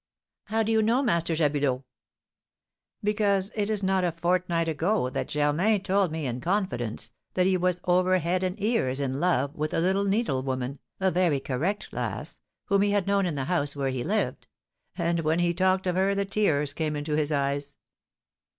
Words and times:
"How 0.45 0.63
do 0.63 0.71
you 0.71 0.81
know, 0.81 1.03
Master 1.03 1.35
Jabulot?" 1.35 1.83
"Because 3.03 3.51
it 3.53 3.69
is 3.69 3.83
not 3.83 4.03
a 4.03 4.11
fortnight 4.11 4.67
ago 4.67 5.11
that 5.11 5.27
Germain 5.27 5.83
told 5.83 6.11
me, 6.11 6.25
in 6.25 6.41
confidence, 6.41 7.13
that 7.35 7.45
he 7.45 7.55
was 7.55 7.79
over 7.83 8.17
head 8.17 8.41
and 8.41 8.59
ears 8.59 8.99
in 8.99 9.19
love 9.19 9.53
with 9.55 9.75
a 9.75 9.79
little 9.79 10.05
needle 10.05 10.41
woman, 10.41 10.79
a 10.99 11.11
very 11.11 11.39
correct 11.39 11.93
lass, 11.93 12.39
whom 12.65 12.81
he 12.81 12.89
had 12.89 13.05
known 13.05 13.27
in 13.27 13.35
the 13.35 13.45
house 13.45 13.75
where 13.75 13.91
he 13.91 14.03
lived; 14.03 14.47
and, 14.97 15.19
when 15.19 15.37
he 15.37 15.53
talked 15.53 15.85
of 15.85 15.95
her, 15.95 16.15
the 16.15 16.25
tears 16.25 16.73
came 16.73 16.95
in 16.95 17.05
his 17.05 17.31
eyes." 17.31 17.75